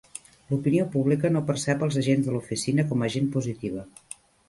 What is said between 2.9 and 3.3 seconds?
com a